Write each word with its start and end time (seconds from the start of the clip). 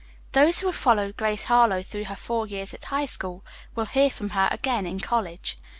Those 0.31 0.59
who 0.61 0.65
have 0.65 0.75
followed 0.75 1.15
Grace 1.15 1.43
Harlowe 1.43 1.83
through 1.83 2.05
her 2.05 2.15
four 2.15 2.47
years 2.47 2.73
at 2.73 2.85
High 2.85 3.05
School, 3.05 3.45
will 3.75 3.85
hear 3.85 4.09
from 4.09 4.31
her 4.31 4.47
again 4.49 4.87
in 4.87 4.99
college. 4.99 5.55